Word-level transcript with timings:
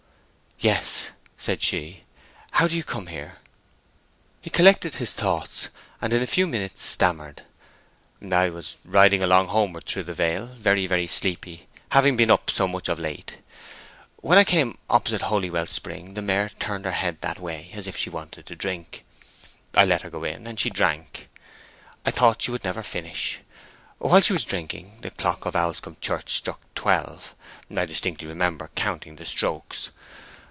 "Yes," 0.63 1.09
said 1.37 1.63
she. 1.63 2.03
"How 2.51 2.67
do 2.67 2.77
you 2.77 2.83
come 2.83 3.07
here?" 3.07 3.37
He 4.41 4.51
collected 4.51 4.95
his 4.97 5.11
thoughts, 5.11 5.69
and 5.99 6.13
in 6.13 6.21
a 6.21 6.27
few 6.27 6.45
minutes 6.45 6.83
stammered, 6.85 7.41
"I 8.31 8.49
was 8.51 8.75
riding 8.85 9.23
along 9.23 9.47
homeward 9.47 9.87
through 9.87 10.03
the 10.03 10.13
vale, 10.13 10.45
very, 10.45 10.85
very 10.85 11.07
sleepy, 11.07 11.67
having 11.89 12.15
been 12.15 12.29
up 12.29 12.51
so 12.51 12.67
much 12.67 12.89
of 12.89 12.99
late. 12.99 13.39
When 14.17 14.37
I 14.37 14.43
came 14.43 14.77
opposite 14.87 15.23
Holywell 15.23 15.65
spring 15.65 16.13
the 16.13 16.21
mare 16.21 16.51
turned 16.59 16.85
her 16.85 16.91
head 16.91 17.21
that 17.21 17.39
way, 17.39 17.71
as 17.73 17.87
if 17.87 17.97
she 17.97 18.11
wanted 18.11 18.45
to 18.45 18.55
drink. 18.55 19.03
I 19.73 19.83
let 19.83 20.03
her 20.03 20.11
go 20.11 20.23
in, 20.23 20.45
and 20.45 20.59
she 20.59 20.69
drank; 20.69 21.27
I 22.05 22.11
thought 22.11 22.43
she 22.43 22.51
would 22.51 22.63
never 22.63 22.83
finish. 22.83 23.39
While 23.97 24.21
she 24.21 24.33
was 24.33 24.45
drinking, 24.45 24.99
the 25.01 25.09
clock 25.09 25.47
of 25.47 25.55
Owlscombe 25.55 25.97
Church 26.01 26.29
struck 26.33 26.61
twelve. 26.75 27.33
I 27.75 27.85
distinctly 27.85 28.27
remember 28.27 28.69
counting 28.75 29.15
the 29.15 29.25
strokes. 29.25 29.89